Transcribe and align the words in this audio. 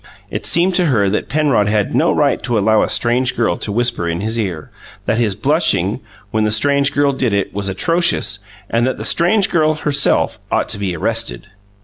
It 0.31 0.47
seemed 0.47 0.73
to 0.81 0.87
her 0.87 1.11
that 1.11 1.29
Penrod 1.29 1.69
had 1.69 1.93
no 1.93 2.11
right 2.11 2.41
to 2.41 2.57
allow 2.57 2.81
a 2.81 2.89
strange 2.89 3.37
girl 3.37 3.55
to 3.57 3.71
whisper 3.71 4.09
in 4.09 4.19
his 4.19 4.39
ear; 4.39 4.71
that 5.05 5.19
his 5.19 5.35
blushing, 5.35 5.99
when 6.31 6.43
the 6.43 6.49
strange 6.49 6.91
girl 6.91 7.11
did 7.13 7.33
it, 7.33 7.53
was 7.53 7.69
atrocious; 7.69 8.39
and 8.67 8.87
that 8.87 8.97
the 8.97 9.05
strange 9.05 9.51
girl, 9.51 9.75
herself, 9.75 10.39
ought 10.51 10.69
to 10.69 10.79
be 10.79 10.95
arrested. 10.95 11.49